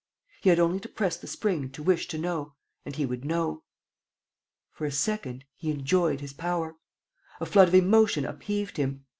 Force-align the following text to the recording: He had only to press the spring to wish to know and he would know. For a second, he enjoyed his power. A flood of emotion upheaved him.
He 0.41 0.49
had 0.49 0.57
only 0.59 0.79
to 0.79 0.89
press 0.89 1.15
the 1.17 1.27
spring 1.27 1.69
to 1.73 1.83
wish 1.83 2.07
to 2.07 2.17
know 2.17 2.55
and 2.87 2.95
he 2.95 3.05
would 3.05 3.23
know. 3.23 3.61
For 4.71 4.85
a 4.85 4.91
second, 4.91 5.45
he 5.55 5.69
enjoyed 5.69 6.21
his 6.21 6.33
power. 6.33 6.75
A 7.39 7.45
flood 7.45 7.67
of 7.67 7.75
emotion 7.75 8.25
upheaved 8.25 8.77
him. 8.77 9.05